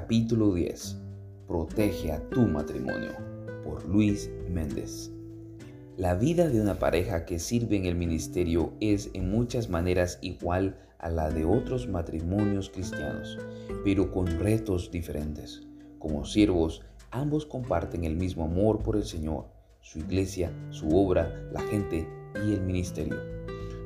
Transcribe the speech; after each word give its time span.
Capítulo 0.00 0.54
10. 0.54 0.96
Protege 1.46 2.10
a 2.10 2.20
tu 2.30 2.40
matrimonio. 2.46 3.12
Por 3.62 3.86
Luis 3.86 4.30
Méndez. 4.48 5.12
La 5.98 6.14
vida 6.14 6.48
de 6.48 6.58
una 6.58 6.78
pareja 6.78 7.26
que 7.26 7.38
sirve 7.38 7.76
en 7.76 7.84
el 7.84 7.96
ministerio 7.96 8.72
es 8.80 9.10
en 9.12 9.30
muchas 9.30 9.68
maneras 9.68 10.18
igual 10.22 10.78
a 10.98 11.10
la 11.10 11.28
de 11.28 11.44
otros 11.44 11.86
matrimonios 11.86 12.70
cristianos, 12.70 13.38
pero 13.84 14.10
con 14.10 14.26
retos 14.26 14.90
diferentes. 14.90 15.68
Como 15.98 16.24
siervos, 16.24 16.80
ambos 17.10 17.44
comparten 17.44 18.04
el 18.04 18.16
mismo 18.16 18.44
amor 18.44 18.82
por 18.82 18.96
el 18.96 19.04
Señor, 19.04 19.48
su 19.82 19.98
iglesia, 19.98 20.50
su 20.70 20.88
obra, 20.96 21.30
la 21.52 21.60
gente 21.60 22.08
y 22.46 22.54
el 22.54 22.62
ministerio. 22.62 23.18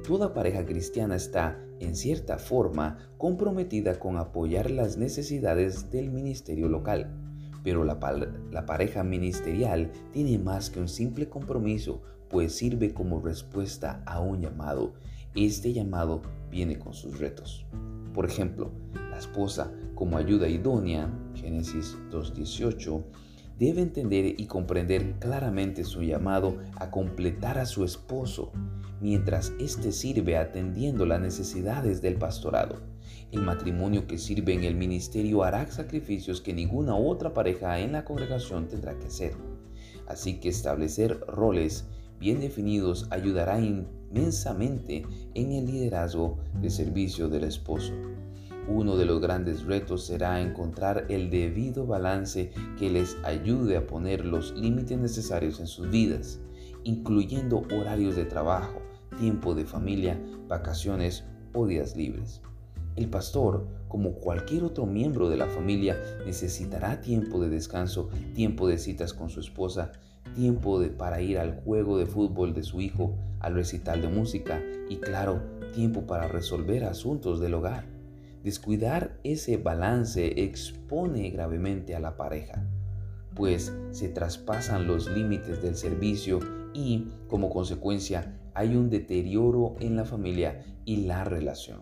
Toda 0.07 0.33
pareja 0.33 0.65
cristiana 0.65 1.17
está, 1.17 1.59
en 1.81 1.97
cierta 1.97 2.39
forma, 2.39 2.99
comprometida 3.19 3.99
con 3.99 4.17
apoyar 4.17 4.71
las 4.71 4.97
necesidades 4.97 5.91
del 5.91 6.11
ministerio 6.11 6.69
local 6.69 7.11
pero 7.65 7.83
la, 7.83 7.99
pareja 8.67 9.03
ministerial 9.03 9.91
tiene 10.13 10.39
más 10.39 10.69
que 10.69 10.81
un 10.81 10.89
simple 10.89 11.31
compromiso, 11.31 12.03
pues 12.29 12.55
sirve 12.55 12.93
como 12.93 13.21
respuesta 13.21 14.03
a 14.05 14.21
un 14.21 14.43
llamado. 14.43 14.93
Este 15.35 15.73
llamado 15.73 16.21
viene 16.51 16.79
con 16.79 16.93
sus 16.93 17.19
retos. 17.19 17.65
Por 18.13 18.27
ejemplo, 18.27 18.71
la 19.11 19.19
esposa, 19.19 19.73
como 19.95 20.19
ayuda 20.19 20.47
idónea, 20.47 21.11
Génesis 21.35 21.97
2.18, 22.11 23.03
debe 23.59 23.83
entender 23.83 24.35
y 24.39 24.47
comprender 24.47 25.15
claramente 25.21 25.85
su 25.85 26.03
llamado 26.03 26.59
a 26.77 26.91
completar 26.91 27.59
a 27.59 27.67
su 27.67 27.85
esposo, 27.85 28.53
mientras 29.01 29.53
éste 29.61 29.93
sirve 29.93 30.37
atendiendo 30.37 31.07
las 31.07 31.21
necesidades 31.21 32.03
del 32.03 32.17
pastorado. 32.17 32.81
El 33.33 33.43
matrimonio 33.43 34.07
que 34.07 34.19
sirve 34.19 34.55
en 34.55 34.65
el 34.65 34.75
ministerio 34.75 35.43
hará 35.43 35.71
sacrificios 35.71 36.41
que 36.41 36.53
ninguna 36.53 36.97
otra 36.97 37.35
pareja 37.35 37.79
en 37.81 37.93
la 37.93 38.05
congregación 38.05 38.69
tendrá 38.69 38.99
que 38.99 39.07
hacer. 39.07 39.35
Así 40.07 40.41
que 40.41 40.49
establecer 40.49 41.19
roles 41.27 41.85
bien 42.19 42.41
definidos 42.41 43.07
ayudará 43.11 43.61
inmensamente 43.61 45.05
en 45.35 45.53
el 45.53 45.67
liderazgo 45.67 46.39
de 46.61 46.71
servicio 46.71 47.29
del 47.29 47.45
esposo. 47.45 47.93
Uno 48.67 48.97
de 48.97 49.05
los 49.05 49.21
grandes 49.21 49.65
retos 49.65 50.07
será 50.07 50.41
encontrar 50.41 51.05
el 51.11 51.29
debido 51.29 51.87
balance 51.87 52.51
que 52.79 52.89
les 52.89 53.17
ayude 53.23 53.77
a 53.77 53.87
poner 53.87 54.25
los 54.25 54.53
límites 54.57 54.99
necesarios 54.99 55.61
en 55.61 55.67
sus 55.67 55.91
vidas, 55.91 56.41
incluyendo 56.83 57.63
horarios 57.77 58.17
de 58.17 58.25
trabajo, 58.25 58.81
tiempo 59.19 59.55
de 59.55 59.67
familia, 59.67 60.19
vacaciones 60.49 61.25
o 61.53 61.67
días 61.67 61.95
libres. 61.95 62.41
El 62.97 63.11
pastor, 63.11 63.67
como 63.89 64.15
cualquier 64.15 64.65
otro 64.65 64.87
miembro 64.87 65.29
de 65.29 65.37
la 65.37 65.47
familia, 65.47 66.01
necesitará 66.25 67.03
tiempo 67.03 67.41
de 67.41 67.51
descanso, 67.51 68.09
tiempo 68.35 68.67
de 68.67 68.79
citas 68.79 69.13
con 69.13 69.29
su 69.29 69.41
esposa, 69.41 69.93
tiempo 70.35 70.81
de, 70.81 70.89
para 70.89 71.21
ir 71.21 71.39
al 71.39 71.61
juego 71.61 71.99
de 71.99 72.07
fútbol 72.07 72.55
de 72.55 72.63
su 72.63 72.81
hijo, 72.81 73.15
al 73.41 73.55
recital 73.55 74.01
de 74.01 74.09
música 74.09 74.63
y 74.89 74.97
claro, 74.97 75.43
tiempo 75.75 76.07
para 76.07 76.29
resolver 76.29 76.85
asuntos 76.85 77.41
del 77.41 77.55
hogar. 77.55 77.94
Descuidar 78.45 79.19
ese 79.25 79.57
balance 79.57 80.43
expone 80.45 81.31
gravemente 81.31 81.95
a 81.95 81.99
la 81.99 82.19
pareja, 82.19 82.63
pues 83.35 83.73
se 83.91 84.11
traspasan 84.11 84.87
los 84.87 85.11
límites 85.11 85.63
del 85.63 85.77
servicio 85.77 86.41
y, 86.75 87.09
como 87.27 87.49
consecuencia, 87.49 88.39
hay 88.53 88.77
un 88.77 88.91
deterioro 88.91 89.77
en 89.81 89.97
la 89.97 90.05
familia 90.05 90.63
y 90.85 91.07
la 91.07 91.25
relación, 91.25 91.81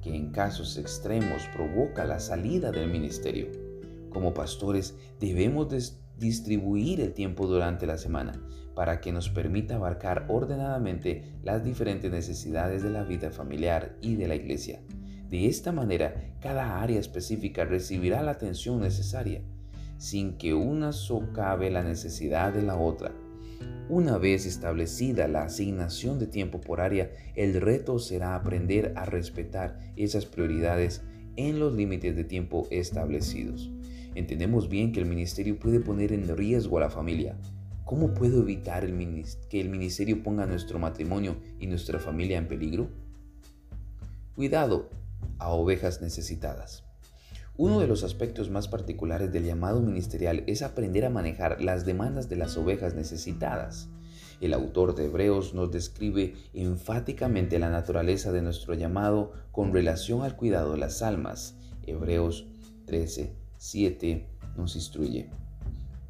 que 0.00 0.16
en 0.16 0.30
casos 0.30 0.78
extremos 0.78 1.42
provoca 1.54 2.06
la 2.06 2.20
salida 2.20 2.72
del 2.72 2.90
ministerio. 2.90 3.48
Como 4.08 4.32
pastores 4.32 4.96
debemos 5.20 5.68
distribuir 6.16 7.02
el 7.02 7.12
tiempo 7.12 7.46
durante 7.46 7.86
la 7.86 7.98
semana 7.98 8.32
para 8.74 9.02
que 9.02 9.12
nos 9.12 9.28
permita 9.28 9.74
abarcar 9.74 10.24
ordenadamente 10.30 11.34
las 11.42 11.62
diferentes 11.62 12.10
necesidades 12.10 12.82
de 12.82 12.88
la 12.88 13.04
vida 13.04 13.30
familiar 13.30 13.94
y 14.00 14.16
de 14.16 14.28
la 14.28 14.36
iglesia. 14.36 14.80
De 15.32 15.46
esta 15.46 15.72
manera, 15.72 16.14
cada 16.42 16.82
área 16.82 17.00
específica 17.00 17.64
recibirá 17.64 18.20
la 18.22 18.32
atención 18.32 18.82
necesaria, 18.82 19.40
sin 19.96 20.36
que 20.36 20.52
una 20.52 20.92
socave 20.92 21.70
la 21.70 21.82
necesidad 21.82 22.52
de 22.52 22.60
la 22.60 22.76
otra. 22.76 23.12
Una 23.88 24.18
vez 24.18 24.44
establecida 24.44 25.28
la 25.28 25.44
asignación 25.44 26.18
de 26.18 26.26
tiempo 26.26 26.60
por 26.60 26.82
área, 26.82 27.10
el 27.34 27.58
reto 27.62 27.98
será 27.98 28.34
aprender 28.34 28.92
a 28.94 29.06
respetar 29.06 29.78
esas 29.96 30.26
prioridades 30.26 31.00
en 31.36 31.58
los 31.58 31.72
límites 31.72 32.14
de 32.14 32.24
tiempo 32.24 32.68
establecidos. 32.70 33.70
Entendemos 34.14 34.68
bien 34.68 34.92
que 34.92 35.00
el 35.00 35.06
ministerio 35.06 35.58
puede 35.58 35.80
poner 35.80 36.12
en 36.12 36.36
riesgo 36.36 36.76
a 36.76 36.82
la 36.82 36.90
familia. 36.90 37.38
¿Cómo 37.86 38.12
puedo 38.12 38.42
evitar 38.42 38.86
que 39.48 39.60
el 39.62 39.70
ministerio 39.70 40.22
ponga 40.22 40.44
nuestro 40.44 40.78
matrimonio 40.78 41.36
y 41.58 41.68
nuestra 41.68 41.98
familia 41.98 42.36
en 42.36 42.48
peligro? 42.48 42.90
Cuidado, 44.34 44.90
a 45.38 45.50
ovejas 45.50 46.00
necesitadas. 46.00 46.84
Uno 47.56 47.80
de 47.80 47.86
los 47.86 48.02
aspectos 48.02 48.48
más 48.48 48.66
particulares 48.66 49.30
del 49.30 49.44
llamado 49.44 49.80
ministerial 49.80 50.42
es 50.46 50.62
aprender 50.62 51.04
a 51.04 51.10
manejar 51.10 51.60
las 51.60 51.84
demandas 51.84 52.28
de 52.28 52.36
las 52.36 52.56
ovejas 52.56 52.94
necesitadas. 52.94 53.88
El 54.40 54.54
autor 54.54 54.94
de 54.94 55.04
Hebreos 55.04 55.54
nos 55.54 55.70
describe 55.70 56.34
enfáticamente 56.54 57.58
la 57.58 57.70
naturaleza 57.70 58.32
de 58.32 58.42
nuestro 58.42 58.74
llamado 58.74 59.32
con 59.52 59.72
relación 59.72 60.22
al 60.22 60.34
cuidado 60.34 60.72
de 60.72 60.78
las 60.78 61.02
almas. 61.02 61.54
Hebreos 61.86 62.46
13, 62.86 63.36
7 63.58 64.26
nos 64.56 64.74
instruye. 64.74 65.30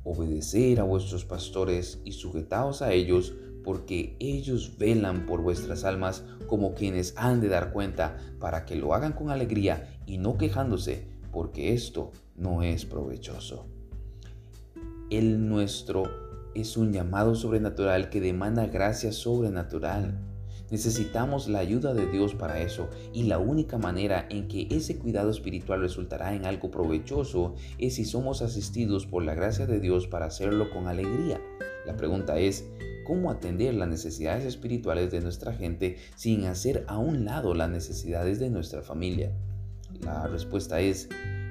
Obedecer 0.05 0.81
a 0.81 0.85
vuestros 0.85 1.25
pastores 1.25 2.01
y 2.05 2.13
sujetaos 2.13 2.83
a 2.83 2.93
ellos 2.93 3.35
porque 3.65 4.17
ellos 4.19 4.77
velan 4.79 5.27
por 5.27 5.43
vuestras 5.43 5.85
almas 5.85 6.25
como 6.47 6.75
quienes 6.75 7.15
han 7.17 7.41
de 7.41 7.49
dar 7.49 7.73
cuenta, 7.73 8.17
para 8.39 8.65
que 8.65 8.77
lo 8.77 8.95
hagan 8.95 9.13
con 9.13 9.31
alegría 9.31 9.99
y 10.07 10.19
no 10.19 10.37
quejándose, 10.37 11.07
porque 11.31 11.73
esto 11.73 12.13
no 12.37 12.63
es 12.63 12.85
provechoso. 12.85 13.67
El 15.11 15.49
nuestro 15.49 16.05
es 16.55 16.77
un 16.77 16.93
llamado 16.93 17.35
sobrenatural 17.35 18.11
que 18.11 18.21
demanda 18.21 18.67
gracia 18.67 19.13
sobrenatural. 19.13 20.19
Necesitamos 20.71 21.49
la 21.49 21.59
ayuda 21.59 21.93
de 21.93 22.07
Dios 22.11 22.35
para 22.35 22.61
eso 22.61 22.89
y 23.13 23.25
la 23.25 23.39
única 23.39 23.77
manera 23.77 24.27
en 24.31 24.49
que 24.49 24.69
ese 24.71 24.99
cuidado 24.99 25.31
espiritual 25.31 25.81
resultará 25.81 26.35
en 26.35 26.47
algo 26.47 26.71
provechoso 26.71 27.55
es 27.79 27.97
si 27.97 28.07
somos 28.07 28.41
asistidos 28.41 29.07
por 29.07 29.23
la 29.23 29.35
gracia 29.35 29.67
de 29.67 29.81
Dios 29.81 30.07
para 30.07 30.27
hacerlo 30.27 30.71
con 30.71 30.87
alegría. 30.87 31.43
La 31.85 31.97
pregunta 31.97 32.39
es, 32.39 32.65
cómo 33.05 33.31
atender 33.31 33.75
las 33.75 33.89
necesidades 33.89 34.45
espirituales 34.45 35.11
de 35.11 35.21
nuestra 35.21 35.53
gente 35.53 35.97
sin 36.15 36.45
hacer 36.47 36.85
a 36.89 36.99
un 36.99 37.25
lado 37.25 37.55
las 37.55 37.71
necesidades 37.71 38.39
de 38.39 38.51
nuestra 38.51 38.83
familia. 38.83 39.33
La 40.01 40.27
respuesta 40.27 40.81
es 40.81 41.09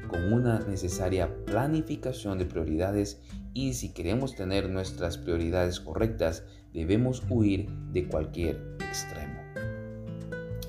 con 0.08 0.34
una 0.34 0.60
necesaria 0.60 1.34
planificación 1.46 2.38
de 2.38 2.46
prioridades 2.46 3.22
y 3.54 3.74
si 3.74 3.94
queremos 3.94 4.36
tener 4.36 4.70
nuestras 4.70 5.18
prioridades 5.18 5.80
correctas 5.80 6.44
debemos 6.74 7.24
huir 7.30 7.70
de 7.92 8.08
cualquier 8.08 8.76
extremo. 8.80 9.40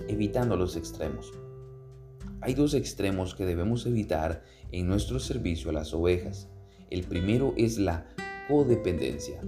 Evitando 0.09 0.57
los 0.57 0.77
extremos. 0.77 1.33
Hay 2.41 2.55
dos 2.55 2.75
extremos 2.75 3.35
que 3.35 3.47
debemos 3.47 3.87
evitar 3.87 4.45
en 4.73 4.89
nuestro 4.89 5.21
servicio 5.21 5.71
a 5.71 5.75
las 5.75 5.95
ovejas. 5.95 6.49
El 6.91 7.05
primero 7.05 7.55
es 7.57 7.79
la 7.79 8.07
codependencia. 8.49 9.41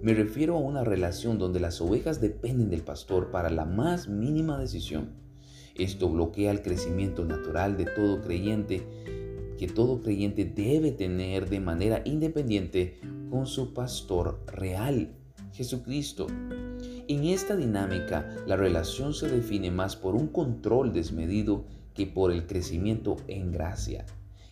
Me 0.00 0.14
refiero 0.14 0.56
a 0.56 0.60
una 0.60 0.84
relación 0.84 1.38
donde 1.38 1.60
las 1.60 1.80
ovejas 1.80 2.20
dependen 2.20 2.70
del 2.70 2.82
pastor 2.82 3.30
para 3.30 3.50
la 3.50 3.64
más 3.64 4.08
mínima 4.08 4.58
decisión. 4.58 5.10
Esto 5.74 6.08
bloquea 6.08 6.50
el 6.50 6.62
crecimiento 6.62 7.24
natural 7.24 7.76
de 7.76 7.86
todo 7.86 8.20
creyente 8.20 8.86
que 9.58 9.66
todo 9.66 10.00
creyente 10.00 10.44
debe 10.44 10.92
tener 10.92 11.50
de 11.50 11.60
manera 11.60 12.00
independiente 12.04 13.00
con 13.28 13.46
su 13.46 13.74
pastor 13.74 14.40
real, 14.46 15.16
Jesucristo. 15.52 16.28
En 17.08 17.24
esta 17.24 17.56
dinámica, 17.56 18.36
la 18.46 18.56
relación 18.56 19.12
se 19.14 19.28
define 19.28 19.72
más 19.72 19.96
por 19.96 20.14
un 20.14 20.28
control 20.28 20.92
desmedido 20.92 21.64
que 21.92 22.06
por 22.06 22.30
el 22.30 22.46
crecimiento 22.46 23.16
en 23.26 23.50
gracia. 23.50 24.06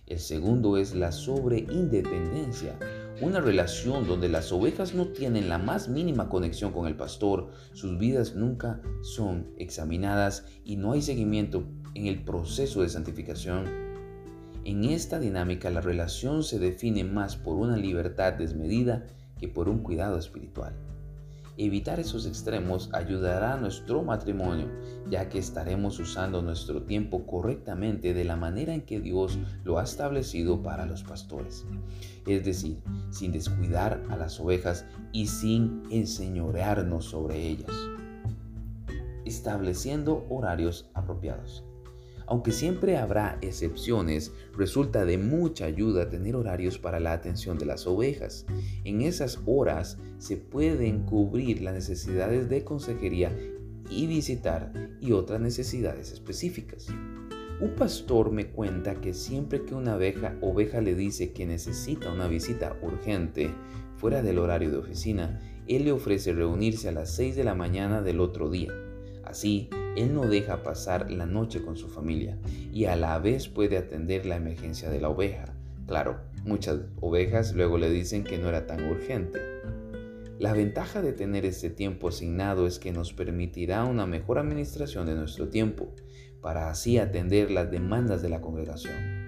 El 0.06 0.18
segundo 0.18 0.76
es 0.76 0.94
la 0.94 1.12
sobreindependencia, 1.12 2.76
una 3.20 3.40
relación 3.40 4.06
donde 4.06 4.28
las 4.28 4.52
ovejas 4.52 4.94
no 4.94 5.08
tienen 5.08 5.48
la 5.48 5.56
más 5.56 5.88
mínima 5.88 6.28
conexión 6.28 6.72
con 6.72 6.86
el 6.86 6.96
pastor, 6.96 7.50
sus 7.72 7.98
vidas 7.98 8.34
nunca 8.34 8.82
son 9.02 9.48
examinadas 9.56 10.44
y 10.64 10.76
no 10.76 10.92
hay 10.92 11.00
seguimiento 11.00 11.64
en 11.94 12.06
el 12.06 12.24
proceso 12.24 12.82
de 12.82 12.90
santificación. 12.90 13.64
En 14.64 14.84
esta 14.84 15.18
dinámica 15.18 15.70
la 15.70 15.80
relación 15.80 16.42
se 16.42 16.58
define 16.58 17.04
más 17.04 17.36
por 17.36 17.56
una 17.56 17.76
libertad 17.76 18.34
desmedida 18.34 19.06
que 19.38 19.48
por 19.48 19.68
un 19.68 19.78
cuidado 19.78 20.18
espiritual. 20.18 20.74
Evitar 21.58 21.98
esos 21.98 22.26
extremos 22.26 22.90
ayudará 22.92 23.54
a 23.54 23.56
nuestro 23.56 24.02
matrimonio, 24.02 24.68
ya 25.08 25.30
que 25.30 25.38
estaremos 25.38 25.98
usando 25.98 26.42
nuestro 26.42 26.82
tiempo 26.82 27.26
correctamente 27.26 28.12
de 28.12 28.24
la 28.24 28.36
manera 28.36 28.74
en 28.74 28.82
que 28.82 29.00
Dios 29.00 29.38
lo 29.64 29.78
ha 29.78 29.84
establecido 29.84 30.62
para 30.62 30.84
los 30.84 31.02
pastores. 31.02 31.64
Es 32.26 32.44
decir, 32.44 32.82
sin 33.10 33.32
descuidar 33.32 34.02
a 34.10 34.16
las 34.16 34.38
ovejas 34.38 34.84
y 35.12 35.28
sin 35.28 35.82
enseñorearnos 35.90 37.06
sobre 37.06 37.48
ellas. 37.48 37.72
Estableciendo 39.24 40.26
horarios 40.28 40.90
apropiados. 40.92 41.64
Aunque 42.26 42.50
siempre 42.50 42.96
habrá 42.96 43.38
excepciones, 43.40 44.32
resulta 44.56 45.04
de 45.04 45.16
mucha 45.16 45.64
ayuda 45.66 46.08
tener 46.08 46.34
horarios 46.34 46.78
para 46.78 46.98
la 46.98 47.12
atención 47.12 47.56
de 47.58 47.66
las 47.66 47.86
ovejas. 47.86 48.46
En 48.84 49.00
esas 49.02 49.40
horas 49.46 49.98
se 50.18 50.36
pueden 50.36 51.04
cubrir 51.04 51.62
las 51.62 51.74
necesidades 51.74 52.48
de 52.48 52.64
consejería 52.64 53.36
y 53.90 54.06
visitar 54.06 54.72
y 55.00 55.12
otras 55.12 55.40
necesidades 55.40 56.10
específicas. 56.10 56.88
Un 57.60 57.74
pastor 57.74 58.32
me 58.32 58.48
cuenta 58.48 59.00
que 59.00 59.14
siempre 59.14 59.64
que 59.64 59.74
una 59.74 59.96
oveja, 59.96 60.36
oveja 60.42 60.80
le 60.80 60.94
dice 60.94 61.32
que 61.32 61.46
necesita 61.46 62.12
una 62.12 62.28
visita 62.28 62.76
urgente 62.82 63.50
fuera 63.96 64.20
del 64.22 64.38
horario 64.38 64.70
de 64.70 64.76
oficina, 64.78 65.40
él 65.66 65.84
le 65.84 65.92
ofrece 65.92 66.32
reunirse 66.32 66.88
a 66.88 66.92
las 66.92 67.14
6 67.14 67.34
de 67.34 67.44
la 67.44 67.54
mañana 67.54 68.02
del 68.02 68.20
otro 68.20 68.50
día. 68.50 68.72
Así, 69.26 69.68
él 69.96 70.14
no 70.14 70.26
deja 70.26 70.62
pasar 70.62 71.10
la 71.10 71.26
noche 71.26 71.62
con 71.62 71.76
su 71.76 71.88
familia 71.88 72.38
y 72.72 72.84
a 72.86 72.96
la 72.96 73.18
vez 73.18 73.48
puede 73.48 73.76
atender 73.76 74.24
la 74.24 74.36
emergencia 74.36 74.88
de 74.88 75.00
la 75.00 75.08
oveja. 75.08 75.54
Claro, 75.86 76.20
muchas 76.44 76.80
ovejas 77.00 77.54
luego 77.54 77.76
le 77.76 77.90
dicen 77.90 78.24
que 78.24 78.38
no 78.38 78.48
era 78.48 78.66
tan 78.66 78.88
urgente. 78.88 79.40
La 80.38 80.52
ventaja 80.52 81.00
de 81.00 81.12
tener 81.12 81.46
este 81.46 81.70
tiempo 81.70 82.08
asignado 82.08 82.66
es 82.66 82.78
que 82.78 82.92
nos 82.92 83.12
permitirá 83.12 83.84
una 83.84 84.06
mejor 84.06 84.38
administración 84.38 85.06
de 85.06 85.14
nuestro 85.14 85.48
tiempo, 85.48 85.94
para 86.42 86.68
así 86.70 86.98
atender 86.98 87.50
las 87.50 87.70
demandas 87.70 88.22
de 88.22 88.28
la 88.28 88.40
congregación. 88.40 89.26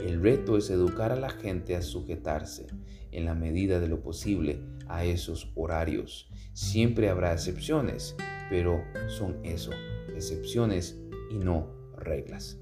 El 0.00 0.20
reto 0.20 0.56
es 0.56 0.68
educar 0.70 1.12
a 1.12 1.16
la 1.16 1.30
gente 1.30 1.76
a 1.76 1.82
sujetarse, 1.82 2.66
en 3.12 3.24
la 3.24 3.34
medida 3.34 3.80
de 3.80 3.88
lo 3.88 4.00
posible, 4.00 4.60
a 4.88 5.04
esos 5.04 5.52
horarios. 5.54 6.28
Siempre 6.52 7.08
habrá 7.08 7.32
excepciones, 7.32 8.16
pero 8.50 8.84
son 9.08 9.38
eso, 9.44 9.70
excepciones 10.14 11.00
y 11.30 11.38
no 11.38 11.68
reglas. 11.96 12.58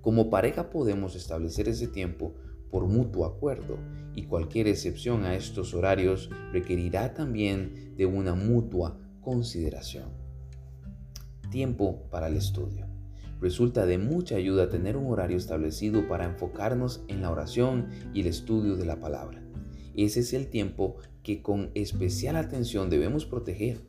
Como 0.00 0.30
pareja 0.30 0.70
podemos 0.70 1.14
establecer 1.16 1.68
ese 1.68 1.88
tiempo 1.88 2.34
por 2.70 2.86
mutuo 2.86 3.26
acuerdo 3.26 3.76
y 4.14 4.24
cualquier 4.24 4.68
excepción 4.68 5.24
a 5.24 5.34
estos 5.34 5.74
horarios 5.74 6.30
requerirá 6.52 7.12
también 7.12 7.94
de 7.96 8.06
una 8.06 8.34
mutua 8.34 8.98
consideración. 9.20 10.06
Tiempo 11.50 12.08
para 12.10 12.28
el 12.28 12.36
estudio. 12.36 12.86
Resulta 13.40 13.86
de 13.86 13.98
mucha 13.98 14.36
ayuda 14.36 14.68
tener 14.68 14.96
un 14.96 15.10
horario 15.10 15.36
establecido 15.36 16.06
para 16.08 16.24
enfocarnos 16.24 17.02
en 17.08 17.22
la 17.22 17.30
oración 17.30 17.88
y 18.14 18.20
el 18.20 18.28
estudio 18.28 18.76
de 18.76 18.86
la 18.86 19.00
palabra. 19.00 19.42
Ese 19.94 20.20
es 20.20 20.32
el 20.32 20.48
tiempo 20.48 20.96
que 21.22 21.42
con 21.42 21.70
especial 21.74 22.36
atención 22.36 22.90
debemos 22.90 23.26
proteger. 23.26 23.80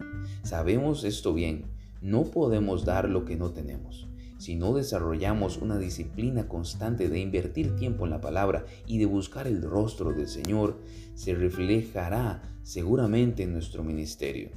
Sabemos 0.43 1.03
esto 1.03 1.33
bien, 1.33 1.65
no 2.01 2.25
podemos 2.25 2.85
dar 2.85 3.09
lo 3.09 3.25
que 3.25 3.35
no 3.35 3.51
tenemos. 3.51 4.07
Si 4.37 4.55
no 4.55 4.73
desarrollamos 4.73 5.57
una 5.57 5.77
disciplina 5.77 6.49
constante 6.49 7.07
de 7.07 7.19
invertir 7.19 7.77
tiempo 7.77 8.03
en 8.03 8.11
la 8.11 8.19
palabra 8.19 8.65
y 8.85 8.97
de 8.97 9.05
buscar 9.05 9.47
el 9.47 9.61
rostro 9.61 10.11
del 10.11 10.27
Señor, 10.27 10.79
se 11.15 11.33
reflejará 11.33 12.41
seguramente 12.61 13.43
en 13.43 13.53
nuestro 13.53 13.83
ministerio. 13.83 14.49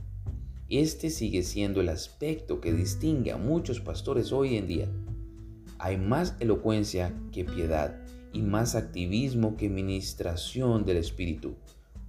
Este 0.69 1.11
sigue 1.11 1.45
siendo 1.45 1.81
el 1.81 1.89
aspecto 1.89 2.61
que 2.61 2.73
distingue 2.73 3.31
a 3.31 3.37
muchos 3.37 3.79
pastores 3.79 4.33
hoy 4.33 4.57
en 4.57 4.67
día. 4.67 4.89
Hay 5.79 5.99
más 5.99 6.35
elocuencia 6.41 7.15
que 7.31 7.45
piedad 7.45 7.97
y 8.33 8.43
más 8.43 8.75
activismo 8.75 9.57
que 9.57 9.69
ministración 9.69 10.85
del 10.85 10.97
Espíritu. 10.97 11.55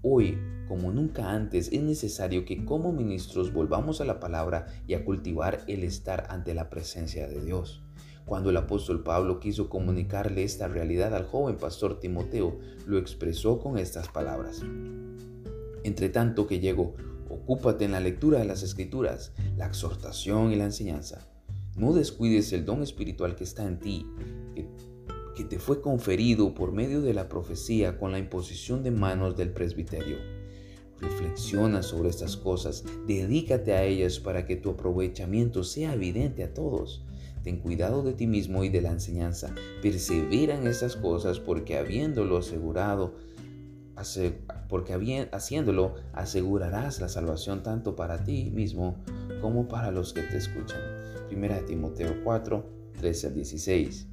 Hoy, 0.04 0.38
como 0.68 0.92
nunca 0.92 1.32
antes, 1.32 1.70
es 1.72 1.82
necesario 1.82 2.46
que 2.46 2.64
como 2.66 2.94
ministros 2.94 3.52
volvamos 3.52 4.00
a 4.00 4.06
la 4.06 4.20
palabra 4.20 4.68
y 4.86 4.94
a 4.94 5.04
cultivar 5.04 5.64
el 5.68 5.84
estar 5.84 6.28
ante 6.30 6.54
la 6.54 6.70
presencia 6.70 7.28
de 7.28 7.44
Dios. 7.44 7.82
Cuando 8.26 8.52
el 8.52 8.58
apóstol 8.58 9.04
Pablo 9.04 9.40
quiso 9.40 9.70
comunicarle 9.70 10.44
esta 10.44 10.68
realidad 10.68 11.16
al 11.16 11.26
joven 11.26 11.58
pastor 11.58 12.00
Timoteo, 12.00 12.60
lo 12.86 12.98
expresó 13.00 13.60
con 13.60 13.80
estas 13.80 14.10
palabras. 14.10 14.62
Entre 15.84 16.10
tanto 16.10 16.46
que 16.46 16.60
llego, 16.60 16.94
ocúpate 17.30 17.86
en 17.86 17.94
la 17.94 18.00
lectura 18.00 18.40
de 18.40 18.46
las 18.46 18.62
escrituras, 18.62 19.32
la 19.56 19.66
exhortación 19.66 20.52
y 20.52 20.58
la 20.58 20.66
enseñanza. 20.66 21.28
No 21.76 21.94
descuides 21.94 22.54
el 22.54 22.66
don 22.66 22.84
espiritual 22.84 23.36
que 23.36 23.46
está 23.46 23.66
en 23.66 23.80
ti, 23.80 24.06
te 25.44 25.60
fue 25.60 25.82
conferido 25.82 26.54
por 26.54 26.72
medio 26.72 27.02
de 27.02 27.14
la 27.14 27.30
profecía 27.30 27.98
con 27.98 28.12
la 28.12 28.20
imposición 28.20 28.84
de 28.84 28.92
manos 28.92 29.38
del 29.38 29.52
presbiterio. 29.52 30.18
Reflexiona 31.00 31.84
sobre 31.84 32.10
estas 32.10 32.38
cosas, 32.38 32.84
dedícate 33.06 33.74
a 33.74 33.84
ellas 33.84 34.20
para 34.20 34.46
que 34.46 34.56
tu 34.56 34.72
aprovechamiento 34.72 35.64
sea 35.64 35.94
evidente 35.94 36.44
a 36.44 36.54
todos. 36.54 37.06
Ten 37.44 37.60
cuidado 37.60 38.02
de 38.02 38.14
ti 38.14 38.28
mismo 38.28 38.64
y 38.64 38.70
de 38.70 38.82
la 38.82 38.92
enseñanza. 38.92 39.54
Persevera 39.82 40.58
en 40.58 40.68
estas 40.68 40.96
cosas 40.96 41.40
porque 41.40 41.78
habiéndolo 41.78 42.38
asegurado, 42.38 43.14
porque 44.70 45.28
haciéndolo 45.32 45.96
asegurarás 46.14 47.00
la 47.00 47.10
salvación 47.10 47.64
tanto 47.64 47.96
para 47.96 48.24
ti 48.24 48.52
mismo 48.54 48.98
como 49.40 49.68
para 49.68 49.92
los 49.92 50.14
que 50.14 50.24
te 50.24 50.38
escuchan. 50.38 50.82
Primera 51.28 51.64
Timoteo 51.66 52.24
4, 52.24 52.66
13 53.00 53.28
al 53.28 53.34
16. 53.36 54.08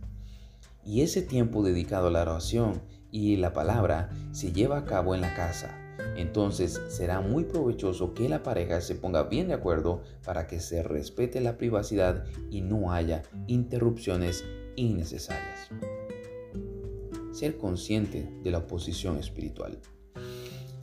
Y 0.84 1.00
ese 1.00 1.22
tiempo 1.22 1.62
dedicado 1.62 2.08
a 2.08 2.10
la 2.10 2.22
oración 2.22 2.82
y 3.10 3.36
la 3.36 3.52
palabra 3.52 4.10
se 4.32 4.52
lleva 4.52 4.78
a 4.78 4.84
cabo 4.84 5.14
en 5.14 5.20
la 5.20 5.34
casa. 5.34 5.80
Entonces 6.16 6.80
será 6.88 7.20
muy 7.20 7.44
provechoso 7.44 8.14
que 8.14 8.28
la 8.28 8.42
pareja 8.42 8.80
se 8.80 8.94
ponga 8.94 9.24
bien 9.24 9.48
de 9.48 9.54
acuerdo 9.54 10.02
para 10.24 10.46
que 10.46 10.60
se 10.60 10.82
respete 10.82 11.40
la 11.40 11.56
privacidad 11.56 12.24
y 12.50 12.60
no 12.60 12.92
haya 12.92 13.22
interrupciones 13.46 14.44
innecesarias. 14.76 15.70
Ser 17.32 17.56
consciente 17.56 18.30
de 18.42 18.50
la 18.50 18.58
oposición 18.58 19.18
espiritual. 19.18 19.78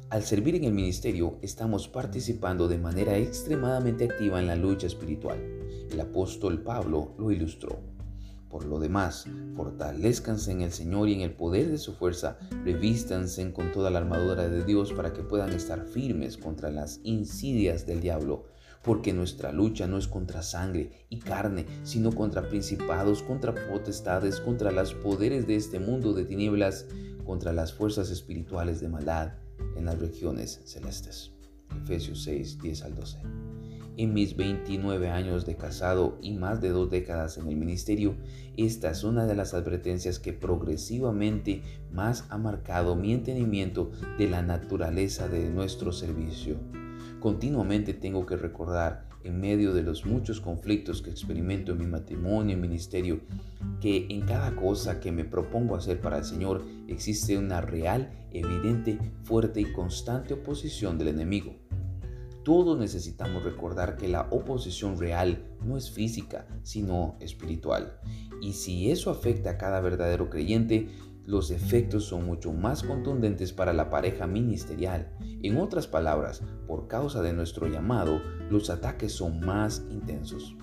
Al 0.10 0.24
servir 0.24 0.56
en 0.56 0.66
el 0.66 0.74
ministerio 0.74 1.38
estamos 1.42 1.88
participando 1.88 2.68
de 2.68 2.78
manera 2.78 3.18
extremadamente 3.18 4.06
activa 4.06 4.40
en 4.40 4.48
la 4.48 4.58
lucha 4.58 4.88
espiritual. 4.88 5.40
El 5.90 6.02
apóstol 6.02 6.62
Pablo 6.62 7.16
lo 7.18 7.32
ilustró. 7.32 7.91
Por 8.52 8.66
lo 8.66 8.80
demás, 8.80 9.26
fortalezcanse 9.56 10.52
en 10.52 10.60
el 10.62 10.74
Señor 10.74 11.08
y 11.08 11.14
en 11.14 11.22
el 11.22 11.32
poder 11.32 11.72
de 11.72 11.78
su 11.78 11.94
fuerza, 11.94 12.38
revístanse 12.66 13.52
con 13.54 13.72
toda 13.72 13.90
la 13.90 14.00
armadura 14.00 14.50
de 14.50 14.66
Dios 14.66 14.92
para 14.92 15.14
que 15.14 15.24
puedan 15.24 15.54
estar 15.54 15.86
firmes 15.86 16.38
contra 16.38 16.70
las 16.70 17.00
insidias 17.04 17.86
del 17.86 18.02
diablo. 18.02 18.44
Porque 18.84 19.14
nuestra 19.14 19.54
lucha 19.54 19.88
no 19.88 19.98
es 19.98 20.08
contra 20.08 20.42
sangre 20.42 21.06
y 21.08 21.20
carne, 21.20 21.66
sino 21.84 22.12
contra 22.14 22.50
principados, 22.50 23.24
contra 23.24 23.56
potestades, 23.70 24.42
contra 24.42 24.72
los 24.72 24.94
poderes 24.96 25.48
de 25.48 25.56
este 25.56 25.80
mundo 25.80 26.14
de 26.14 26.26
tinieblas, 26.26 26.88
contra 27.24 27.54
las 27.54 27.72
fuerzas 27.72 28.10
espirituales 28.10 28.82
de 28.82 28.90
maldad 28.90 29.34
en 29.78 29.86
las 29.86 30.00
regiones 30.00 30.60
celestes. 30.66 31.32
Efesios 31.84 32.24
6, 32.24 32.60
10 32.62 32.84
al 32.84 32.96
12. 32.96 33.18
En 33.98 34.14
mis 34.14 34.38
29 34.38 35.10
años 35.10 35.46
de 35.46 35.58
casado 35.58 36.18
y 36.22 36.32
más 36.32 36.62
de 36.62 36.70
dos 36.70 36.90
décadas 36.90 37.38
en 37.38 37.48
el 37.50 37.58
ministerio, 37.58 38.16
esta 38.56 38.90
es 38.90 39.04
una 39.04 39.26
de 39.26 39.36
las 39.36 39.54
advertencias 39.54 40.18
que 40.18 40.32
progresivamente 40.32 41.62
más 41.92 42.26
ha 42.30 42.38
marcado 42.38 42.96
mi 42.96 43.14
entendimiento 43.14 43.92
de 44.18 44.30
la 44.30 44.42
naturaleza 44.42 45.28
de 45.28 45.50
nuestro 45.50 45.92
servicio. 45.92 46.56
Continuamente 47.20 47.94
tengo 47.94 48.26
que 48.26 48.38
recordar, 48.38 49.08
en 49.24 49.40
medio 49.40 49.74
de 49.74 49.84
los 49.84 50.06
muchos 50.06 50.42
conflictos 50.42 51.04
que 51.04 51.12
experimento 51.12 51.74
en 51.74 51.78
mi 51.78 51.86
matrimonio 51.86 52.58
y 52.58 52.60
ministerio, 52.60 53.20
que 53.80 54.08
en 54.10 54.22
cada 54.22 54.56
cosa 54.56 55.00
que 55.00 55.12
me 55.12 55.26
propongo 55.26 55.76
hacer 55.76 56.02
para 56.02 56.18
el 56.18 56.24
Señor 56.24 56.64
existe 56.88 57.38
una 57.38 57.62
real, 57.62 58.12
evidente, 58.32 58.98
fuerte 59.24 59.62
y 59.62 59.72
constante 59.72 60.34
oposición 60.34 60.98
del 60.98 61.10
enemigo. 61.10 61.61
Todos 62.44 62.80
necesitamos 62.80 63.44
recordar 63.44 63.98
que 63.98 64.08
la 64.08 64.28
oposición 64.32 65.00
real 65.00 65.46
no 65.64 65.78
es 65.78 65.92
física, 65.92 66.48
sino 66.64 67.16
espiritual. 67.20 68.00
Y 68.42 68.54
si 68.54 68.90
eso 68.90 69.12
afecta 69.12 69.52
a 69.52 69.58
cada 69.58 69.80
verdadero 69.80 70.30
creyente, 70.30 70.90
los 71.26 71.52
efectos 71.52 72.06
son 72.06 72.26
mucho 72.26 72.52
más 72.52 72.82
contundentes 72.82 73.54
para 73.54 73.74
la 73.74 73.92
pareja 73.92 74.26
ministerial. 74.26 75.16
En 75.44 75.58
otras 75.58 75.86
palabras, 75.86 76.42
por 76.68 76.88
causa 76.88 77.22
de 77.22 77.34
nuestro 77.34 77.68
llamado, 77.68 78.20
los 78.50 78.72
ataques 78.72 79.12
son 79.12 79.40
más 79.42 79.86
intensos. 79.92 80.56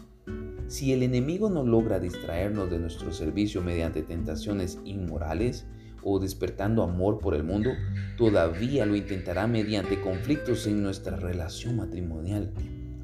Si 0.66 0.92
el 0.92 1.02
enemigo 1.02 1.48
no 1.48 1.62
logra 1.62 2.00
distraernos 2.00 2.70
de 2.70 2.78
nuestro 2.78 3.12
servicio 3.12 3.62
mediante 3.62 4.02
tentaciones 4.02 4.80
inmorales, 4.84 5.66
o 6.02 6.18
despertando 6.18 6.82
amor 6.82 7.18
por 7.18 7.34
el 7.34 7.44
mundo, 7.44 7.70
todavía 8.16 8.86
lo 8.86 8.96
intentará 8.96 9.46
mediante 9.46 10.00
conflictos 10.00 10.66
en 10.66 10.82
nuestra 10.82 11.16
relación 11.16 11.76
matrimonial. 11.76 12.52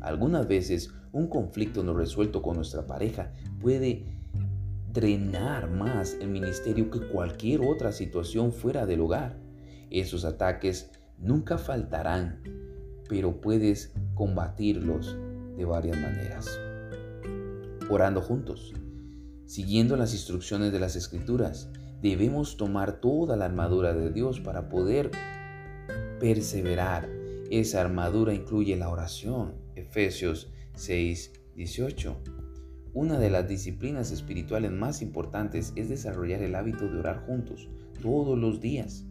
Algunas 0.01 0.47
veces 0.47 0.93
un 1.13 1.29
conflicto 1.29 1.83
no 1.83 1.95
resuelto 1.95 2.43
con 2.43 2.57
nuestra 2.57 2.87
pareja 2.87 3.33
puede 3.61 4.05
drenar 4.93 5.71
más 5.71 6.17
el 6.21 6.29
ministerio 6.29 6.91
que 6.91 7.01
cualquier 7.01 7.63
otra 7.63 7.93
situación 7.93 8.53
fuera 8.53 8.87
del 8.87 9.01
hogar. 9.01 9.37
Esos 9.91 10.25
ataques 10.25 10.91
nunca 11.19 11.59
faltarán, 11.59 12.43
pero 13.09 13.41
puedes 13.41 13.93
combatirlos 14.15 15.17
de 15.57 15.65
varias 15.65 15.97
maneras. 16.01 16.59
Orando 17.91 18.21
juntos, 18.21 18.73
siguiendo 19.47 19.97
las 19.97 20.13
instrucciones 20.15 20.73
de 20.73 20.81
las 20.81 20.97
escrituras, 20.97 21.71
debemos 22.05 22.59
tomar 22.59 23.01
toda 23.01 23.35
la 23.35 23.47
armadura 23.47 23.95
de 23.95 24.11
Dios 24.11 24.39
para 24.39 24.69
poder 24.69 25.11
perseverar. 26.21 27.09
Esa 27.51 27.81
armadura 27.81 28.35
incluye 28.35 28.77
la 28.77 28.91
oración, 28.91 29.55
Efesios 29.75 30.53
6, 30.75 31.33
18. 31.57 32.15
Una 32.93 33.19
de 33.19 33.31
las 33.31 33.49
disciplinas 33.49 34.11
espirituales 34.11 34.71
más 34.71 35.01
importantes 35.01 35.73
es 35.77 35.89
desarrollar 35.89 36.43
el 36.43 36.57
hábito 36.57 36.87
de 36.91 36.99
orar 36.99 37.25
juntos 37.25 37.71
todos 38.03 38.39
los 38.39 38.61
días. 38.61 39.07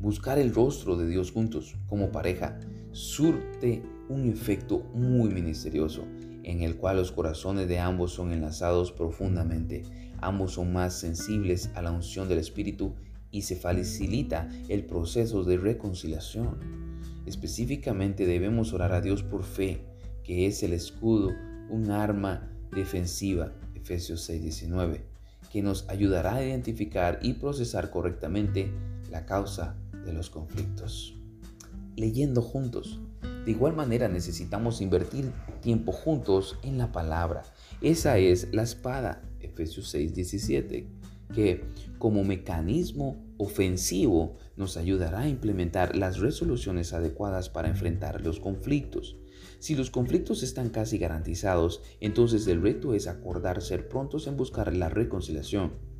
Buscar 0.00 0.38
el 0.38 0.52
rostro 0.52 0.98
de 0.98 1.08
Dios 1.08 1.32
juntos 1.32 1.76
como 1.86 2.12
pareja 2.12 2.60
surte 2.90 3.82
un 4.10 4.28
efecto 4.28 4.80
muy 4.92 5.30
misterioso 5.30 6.04
en 6.44 6.62
el 6.62 6.76
cual 6.76 6.96
los 6.96 7.12
corazones 7.12 7.68
de 7.68 7.78
ambos 7.78 8.12
son 8.12 8.32
enlazados 8.32 8.92
profundamente. 8.92 9.82
Ambos 10.20 10.52
son 10.52 10.72
más 10.72 10.94
sensibles 10.94 11.70
a 11.74 11.82
la 11.82 11.90
unción 11.90 12.28
del 12.28 12.38
Espíritu 12.38 12.94
y 13.30 13.42
se 13.42 13.56
facilita 13.56 14.48
el 14.68 14.84
proceso 14.84 15.42
de 15.44 15.56
reconciliación. 15.56 16.58
Específicamente 17.26 18.26
debemos 18.26 18.72
orar 18.72 18.92
a 18.92 19.00
Dios 19.00 19.22
por 19.22 19.42
fe, 19.44 19.84
que 20.22 20.46
es 20.46 20.62
el 20.62 20.72
escudo, 20.72 21.30
un 21.70 21.90
arma 21.90 22.50
defensiva, 22.70 23.52
Efesios 23.74 24.28
6:19, 24.28 25.00
que 25.50 25.62
nos 25.62 25.88
ayudará 25.88 26.36
a 26.36 26.44
identificar 26.44 27.18
y 27.22 27.34
procesar 27.34 27.90
correctamente 27.90 28.70
la 29.10 29.26
causa 29.26 29.76
de 30.04 30.12
los 30.12 30.30
conflictos. 30.30 31.14
Leyendo 31.96 32.42
juntos. 32.42 33.00
De 33.44 33.50
igual 33.50 33.74
manera 33.74 34.08
necesitamos 34.08 34.80
invertir 34.80 35.32
tiempo 35.60 35.90
juntos 35.90 36.58
en 36.62 36.78
la 36.78 36.92
palabra. 36.92 37.42
Esa 37.80 38.18
es 38.18 38.48
la 38.52 38.62
espada, 38.62 39.22
Efesios 39.40 39.92
6:17 39.92 40.86
que 41.32 41.64
como 41.98 42.24
mecanismo 42.24 43.24
ofensivo 43.38 44.36
nos 44.56 44.76
ayudará 44.76 45.20
a 45.20 45.28
implementar 45.28 45.96
las 45.96 46.18
resoluciones 46.18 46.92
adecuadas 46.92 47.48
para 47.48 47.68
enfrentar 47.68 48.20
los 48.20 48.38
conflictos. 48.38 49.16
Si 49.58 49.74
los 49.74 49.90
conflictos 49.90 50.42
están 50.42 50.68
casi 50.68 50.98
garantizados, 50.98 51.80
entonces 52.00 52.46
el 52.48 52.60
reto 52.60 52.94
es 52.94 53.06
acordar 53.06 53.62
ser 53.62 53.88
prontos 53.88 54.26
en 54.26 54.36
buscar 54.36 54.76
la 54.76 54.88
reconciliación 54.88 55.91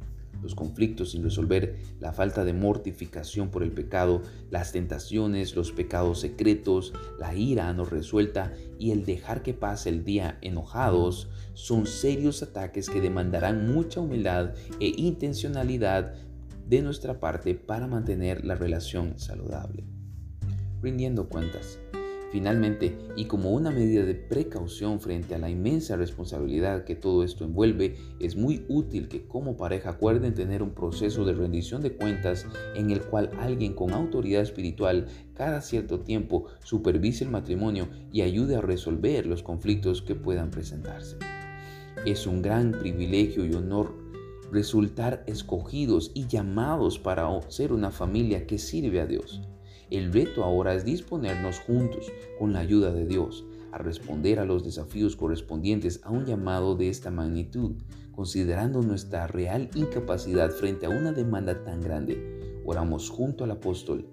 los 0.43 0.55
conflictos 0.55 1.13
sin 1.13 1.23
resolver, 1.23 1.77
la 2.01 2.13
falta 2.13 2.45
de 2.45 2.53
mortificación 2.53 3.51
por 3.51 3.63
el 3.63 3.73
pecado, 3.73 4.23
las 4.51 4.73
tentaciones, 4.73 5.57
los 5.57 5.73
pecados 5.73 6.21
secretos, 6.21 6.93
la 7.19 7.35
ira 7.35 7.73
no 7.73 7.85
resuelta 7.85 8.53
y 8.79 8.91
el 8.91 9.05
dejar 9.05 9.43
que 9.43 9.55
pase 9.55 9.89
el 9.89 10.05
día 10.05 10.39
enojados 10.43 11.29
son 11.55 11.87
serios 11.87 12.43
ataques 12.43 12.91
que 12.91 13.01
demandarán 13.01 13.73
mucha 13.73 14.01
humildad 14.01 14.55
e 14.81 14.93
intencionalidad 14.97 16.15
de 16.69 16.83
nuestra 16.83 17.21
parte 17.21 17.55
para 17.55 17.87
mantener 17.87 18.45
la 18.45 18.55
relación 18.55 19.19
saludable. 19.19 19.85
Rindiendo 20.81 21.29
cuentas. 21.29 21.82
Finalmente, 22.33 22.97
y 23.15 23.27
como 23.27 23.51
una 23.51 23.71
medida 23.71 24.07
de 24.07 24.15
precaución 24.15 25.01
frente 25.01 25.35
a 25.35 25.39
la 25.39 25.51
inmensa 25.51 25.97
responsabilidad 25.97 26.85
que 26.85 26.97
todo 26.97 27.25
esto 27.25 27.45
envuelve, 27.45 27.97
es 28.21 28.37
muy 28.37 28.65
útil 28.71 29.09
que 29.09 29.27
como 29.27 29.59
pareja 29.59 29.91
acuerden 29.91 30.33
tener 30.33 30.63
un 30.63 30.71
proceso 30.71 31.27
de 31.27 31.35
rendición 31.35 31.83
de 31.83 31.95
cuentas 31.95 32.47
en 32.75 32.91
el 32.91 33.03
cual 33.03 33.29
alguien 33.39 33.75
con 33.75 33.93
autoridad 33.93 34.41
espiritual 34.41 35.09
cada 35.35 35.61
cierto 35.61 36.01
tiempo 36.01 36.47
supervise 36.65 37.25
el 37.25 37.31
matrimonio 37.31 37.91
y 38.11 38.23
ayude 38.23 38.57
a 38.57 38.63
resolver 38.63 39.27
los 39.27 39.43
conflictos 39.43 40.01
que 40.01 40.15
puedan 40.15 40.51
presentarse. 40.51 41.19
Es 42.07 42.27
un 42.27 42.41
gran 42.41 42.73
privilegio 42.73 43.45
y 43.45 43.53
honor 43.53 43.95
resultar 44.51 45.23
escogidos 45.27 46.13
y 46.15 46.29
llamados 46.29 46.99
para 46.99 47.29
ser 47.51 47.75
una 47.75 47.91
familia 47.91 48.47
que 48.47 48.57
sirve 48.57 49.03
a 49.03 49.07
Dios. 49.07 49.43
El 49.93 50.11
reto 50.11 50.43
ahora 50.43 50.75
es 50.75 50.87
disponernos 50.87 51.61
juntos, 51.61 52.11
con 52.39 52.55
la 52.55 52.61
ayuda 52.61 52.95
de 52.95 53.07
Dios, 53.07 53.45
a 53.73 53.77
responder 53.77 54.39
a 54.39 54.47
los 54.47 54.65
desafíos 54.65 55.17
correspondientes 55.17 56.01
a 56.05 56.11
un 56.11 56.25
llamado 56.25 56.77
de 56.77 56.89
esta 56.89 57.11
magnitud, 57.11 57.73
considerando 58.11 58.81
nuestra 58.81 59.27
real 59.27 59.69
incapacidad 59.75 60.51
frente 60.51 60.87
a 60.87 60.89
una 60.89 61.13
demanda 61.13 61.63
tan 61.63 61.83
grande. 61.83 62.63
Oramos 62.65 63.11
junto 63.11 63.45
al 63.45 63.51
apóstol. 63.51 64.09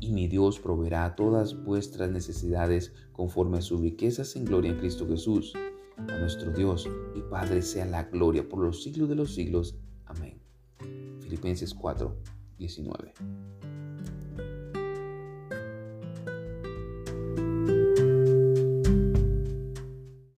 Y 0.00 0.10
mi 0.10 0.26
Dios 0.26 0.58
proveerá 0.58 1.14
todas 1.14 1.54
vuestras 1.62 2.10
necesidades 2.10 2.92
conforme 3.12 3.58
a 3.58 3.62
sus 3.62 3.80
riquezas 3.80 4.34
en 4.34 4.44
gloria 4.44 4.72
en 4.72 4.78
Cristo 4.78 5.06
Jesús. 5.06 5.52
A 5.98 6.18
nuestro 6.18 6.50
Dios 6.50 6.90
y 7.14 7.20
Padre 7.30 7.62
sea 7.62 7.86
la 7.86 8.02
gloria 8.02 8.48
por 8.48 8.58
los 8.58 8.82
siglos 8.82 9.08
de 9.08 9.14
los 9.14 9.36
siglos. 9.36 9.76
Amén. 10.04 10.40
Filipenses 11.20 11.72
4, 11.74 12.12
19. 12.58 13.12